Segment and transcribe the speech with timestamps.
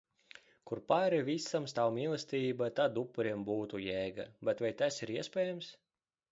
[0.69, 4.29] Kur pāri visam stāv mīlestība, tad upuriem būtu jēga.
[4.51, 5.73] Bet vai tas ir iespējams?